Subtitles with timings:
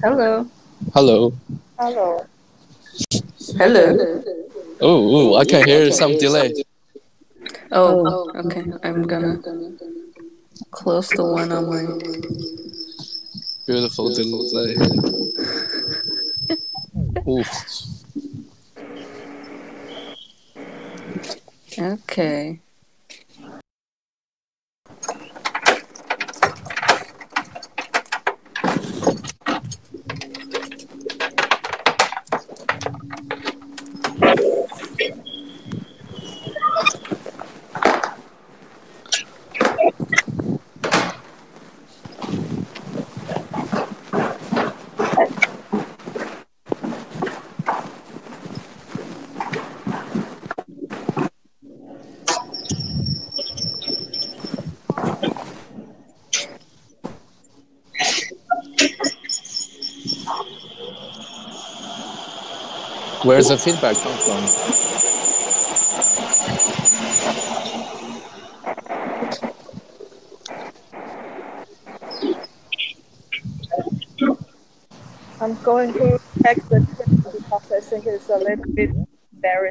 [0.00, 0.46] Hello.
[0.94, 1.32] Hello.
[1.76, 2.26] Hello.
[3.58, 4.22] Hello.
[4.80, 6.54] Oh, I can hear some delay.
[7.72, 8.62] Oh, okay.
[8.84, 9.40] I'm gonna
[10.70, 11.82] close the one on my.
[13.66, 14.76] Beautiful delay.
[17.30, 17.48] Oof.
[21.78, 22.60] Okay.
[63.30, 64.42] Where's the feedback come from?
[75.40, 78.90] I'm going to check the chat because I think it's a little bit
[79.40, 79.70] very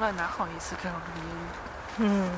[0.00, 1.22] 出来哪好意思开这个音？
[1.98, 2.30] 嗯，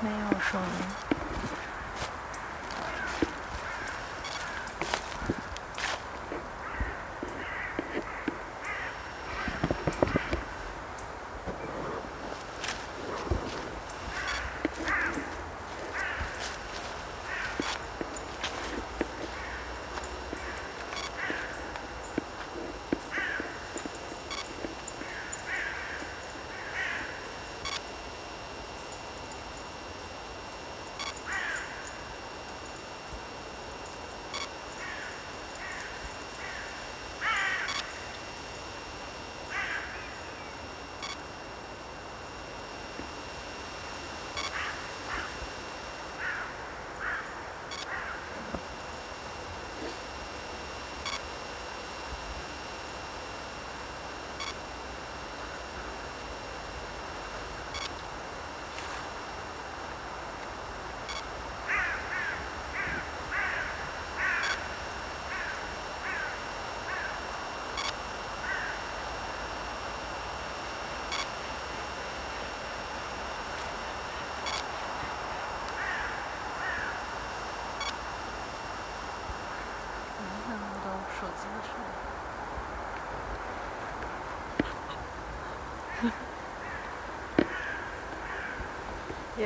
[0.00, 1.15] 没有声音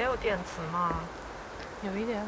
[0.01, 1.01] 也有电池吗？
[1.83, 2.25] 有一点。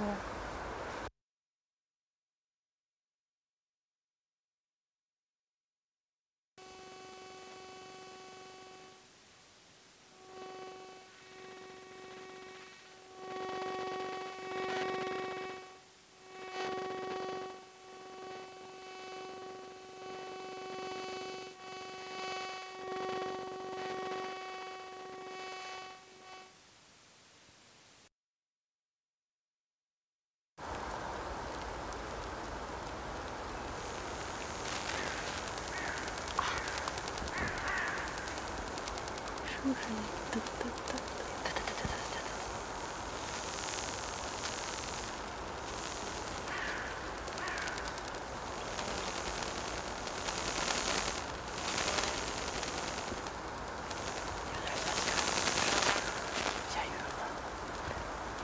[39.73, 40.13] 我看。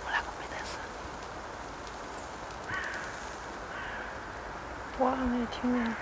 [0.05, 0.81] 我那个没带伞。
[4.99, 5.05] 我
[5.51, 5.95] 听见。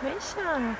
[0.00, 0.76] 没下呢。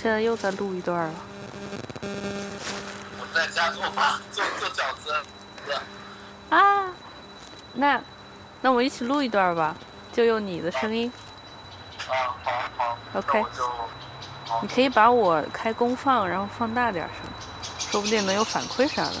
[0.00, 1.14] 现在又在录一段了。
[2.02, 5.12] 我在家做饭，做做饺子。
[6.50, 6.86] 啊，
[7.74, 8.00] 那，
[8.60, 9.74] 那我们一起录一段吧，
[10.12, 11.12] 就用你的声音。
[12.08, 12.98] 啊，好好。
[13.14, 13.44] OK
[14.62, 19.14] 你可以把我开功放，然后放大点声，说不定能有反馈啥的。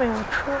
[0.00, 0.52] 面有车。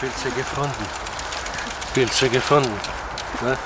[0.00, 0.86] Pilze gefunden.
[1.94, 2.72] Pilze gefunden.
[3.40, 3.56] Ne?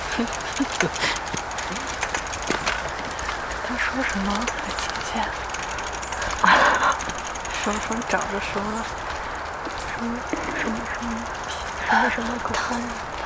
[3.67, 4.31] 他说什么？
[4.33, 5.13] 来听见。
[7.63, 8.85] 什么什么找着什么了？
[9.89, 11.09] 什么什么什么
[11.89, 12.65] 什么什么歌风？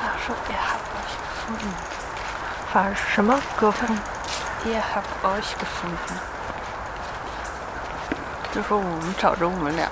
[0.24, 1.46] 说也还不是风，
[2.72, 2.74] 法
[3.14, 3.98] 什么歌风？
[4.64, 5.90] 也还不是个风。
[8.57, 9.87] 就说我们找着我们俩，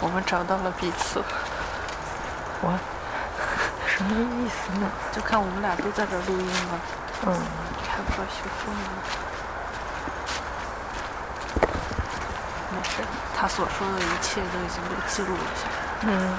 [0.00, 1.20] 我们找到了彼此。
[2.62, 2.78] 我
[3.88, 4.86] 什么意思呢？
[5.10, 6.78] 就看我们俩都在这儿录音了，
[7.26, 7.34] 嗯，
[7.90, 8.80] 还不知道学疯了。
[12.70, 13.02] 没事，
[13.36, 15.74] 他所说的一切都已经被记录了下来。
[16.02, 16.38] 嗯。